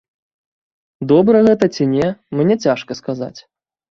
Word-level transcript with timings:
Добра 1.11 1.41
гэта 1.49 1.69
ці 1.77 1.83
не, 1.93 2.07
мне 2.39 2.55
цяжка 2.65 2.91
сказаць. 3.01 3.37